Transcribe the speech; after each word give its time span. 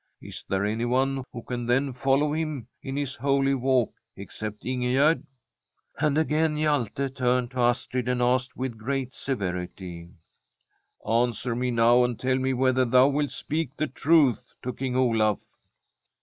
Is 0.19 0.43
there 0.49 0.65
anyone 0.65 1.23
who 1.31 1.43
can, 1.43 1.67
then, 1.67 1.93
follow 1.93 2.33
him 2.33 2.67
in 2.81 2.97
his 2.97 3.13
holy 3.13 3.53
walk 3.53 3.93
except 4.15 4.65
In 4.65 4.79
gegerd?' 4.79 5.23
And 6.01 6.17
again 6.17 6.55
Hjalte 6.57 7.13
turned 7.15 7.51
to 7.51 7.59
Astrid 7.59 8.09
and 8.09 8.19
asked 8.19 8.55
with 8.57 8.79
great 8.79 9.13
severity:' 9.13 10.09
Answer 11.07 11.53
me 11.55 11.69
now 11.69 12.03
and 12.03 12.19
tell 12.19 12.39
me 12.39 12.51
whether 12.51 12.83
thou 12.83 13.09
wilt 13.09 13.29
speak 13.29 13.77
the 13.77 13.85
truth 13.85 14.55
to 14.63 14.73
King; 14.73 14.95
Olaf 14.95 15.43